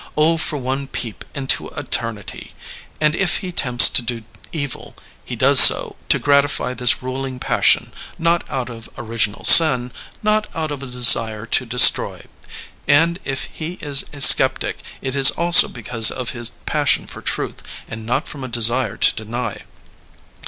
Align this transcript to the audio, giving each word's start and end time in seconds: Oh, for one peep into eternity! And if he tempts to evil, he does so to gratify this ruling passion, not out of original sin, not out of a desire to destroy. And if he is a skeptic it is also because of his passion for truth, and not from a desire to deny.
Oh, 0.17 0.37
for 0.39 0.57
one 0.57 0.87
peep 0.87 1.23
into 1.35 1.67
eternity! 1.69 2.53
And 2.99 3.13
if 3.13 3.37
he 3.37 3.51
tempts 3.51 3.87
to 3.91 4.23
evil, 4.51 4.95
he 5.23 5.35
does 5.35 5.59
so 5.59 5.95
to 6.09 6.17
gratify 6.17 6.73
this 6.73 7.03
ruling 7.03 7.37
passion, 7.37 7.93
not 8.17 8.43
out 8.49 8.67
of 8.67 8.89
original 8.97 9.45
sin, 9.45 9.91
not 10.23 10.47
out 10.55 10.71
of 10.71 10.81
a 10.81 10.87
desire 10.87 11.45
to 11.45 11.67
destroy. 11.67 12.23
And 12.87 13.19
if 13.25 13.43
he 13.43 13.73
is 13.73 14.03
a 14.11 14.21
skeptic 14.21 14.79
it 15.03 15.15
is 15.15 15.29
also 15.29 15.67
because 15.67 16.09
of 16.09 16.31
his 16.31 16.49
passion 16.65 17.05
for 17.05 17.21
truth, 17.21 17.61
and 17.87 18.03
not 18.03 18.27
from 18.27 18.43
a 18.43 18.47
desire 18.47 18.97
to 18.97 19.13
deny. 19.15 19.65